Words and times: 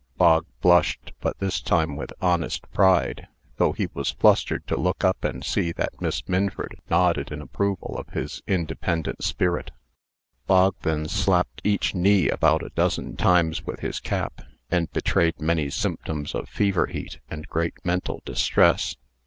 Bog 0.17 0.47
blushed, 0.61 1.13
but 1.19 1.37
this 1.37 1.61
time 1.61 1.95
with 1.95 2.11
honest 2.23 2.67
pride, 2.71 3.27
though 3.57 3.71
he 3.71 3.87
was 3.93 4.09
flustered 4.09 4.65
to 4.65 4.75
look 4.75 5.03
up 5.03 5.23
and 5.23 5.43
see 5.45 5.71
that 5.73 6.01
Miss 6.01 6.27
Minford 6.27 6.79
nodded 6.89 7.31
in 7.31 7.39
approval 7.39 7.95
of 7.99 8.09
his 8.09 8.41
independent 8.47 9.23
spirit. 9.23 9.69
Bog 10.47 10.75
then 10.81 11.07
slapped 11.07 11.61
each 11.63 11.93
knee 11.93 12.27
about 12.29 12.63
a 12.65 12.69
dozen 12.71 13.15
times 13.15 13.63
with 13.63 13.81
his 13.81 13.99
cap, 13.99 14.41
and 14.71 14.91
betrayed 14.91 15.39
many 15.39 15.69
symptoms 15.69 16.33
of 16.33 16.49
fever 16.49 16.87
heat 16.87 17.19
and 17.29 17.47
great 17.47 17.75
mental 17.85 18.23
distress. 18.25 18.95